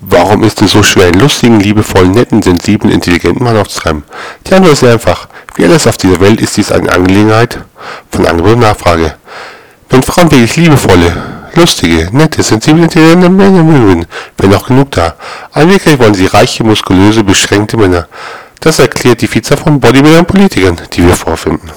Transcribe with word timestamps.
Warum 0.00 0.44
ist 0.44 0.62
es 0.62 0.72
so 0.72 0.82
schwer, 0.82 1.08
einen 1.08 1.20
lustigen, 1.20 1.60
liebevollen, 1.60 2.12
netten, 2.12 2.42
sensiblen, 2.42 2.92
intelligenten 2.92 3.42
Mann 3.42 3.56
aufzutreiben? 3.56 4.04
Die 4.46 4.54
Antwort 4.54 4.74
ist 4.74 4.80
sehr 4.80 4.92
einfach. 4.92 5.28
Wie 5.56 5.64
alles 5.64 5.86
auf 5.86 5.96
dieser 5.96 6.20
Welt 6.20 6.40
ist 6.40 6.56
dies 6.56 6.70
eine 6.70 6.92
Angelegenheit 6.92 7.58
von 8.10 8.26
Angebot 8.26 8.52
und 8.54 8.60
Nachfrage. 8.60 9.14
Wenn 9.90 10.02
Frauen 10.02 10.30
wirklich 10.30 10.56
liebevolle, 10.56 11.12
lustige, 11.54 12.08
nette, 12.12 12.42
sensible, 12.42 12.84
intelligente 12.84 13.28
Männer 13.28 13.62
mögen, 13.64 14.06
wenn 14.36 14.54
auch 14.54 14.68
genug 14.68 14.92
da. 14.92 15.16
Aber 15.52 15.66
wollen 15.66 16.14
sie 16.14 16.26
reiche, 16.26 16.62
muskulöse, 16.62 17.24
beschränkte 17.24 17.76
Männer. 17.76 18.06
Das 18.60 18.78
erklärt 18.78 19.20
die 19.20 19.26
Vielzahl 19.26 19.58
von 19.58 19.80
Bodybuildern 19.80 20.20
und 20.20 20.28
Politikern, 20.28 20.76
die 20.92 21.06
wir 21.06 21.14
vorfinden. 21.14 21.70